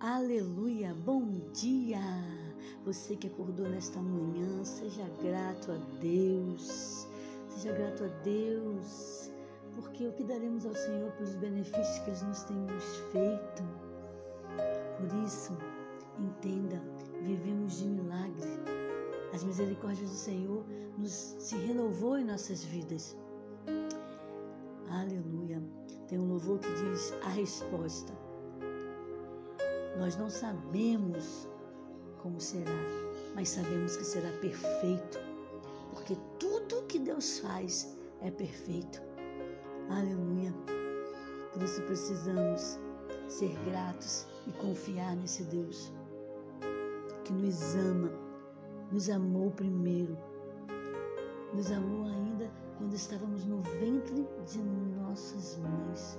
[0.00, 1.98] Aleluia, bom dia!
[2.84, 7.08] Você que acordou nesta manhã, seja grato a Deus,
[7.48, 9.32] seja grato a Deus,
[9.74, 13.64] porque o que daremos ao Senhor pelos benefícios que Ele nos tem nos feito.
[14.98, 15.58] Por isso,
[16.16, 16.80] entenda,
[17.24, 18.50] vivemos de milagre.
[19.34, 20.64] As misericórdias do Senhor
[20.96, 23.16] nos se renovou em nossas vidas.
[24.90, 25.60] Aleluia.
[26.06, 28.27] Tem um louvor que diz a resposta.
[29.98, 31.48] Nós não sabemos
[32.22, 32.70] como será,
[33.34, 35.18] mas sabemos que será perfeito,
[35.92, 39.02] porque tudo que Deus faz é perfeito.
[39.90, 40.54] Aleluia.
[41.52, 42.78] Por isso precisamos
[43.26, 45.92] ser gratos e confiar nesse Deus
[47.24, 48.12] que nos ama,
[48.92, 50.16] nos amou primeiro,
[51.52, 56.18] nos amou ainda quando estávamos no ventre de nossas mães.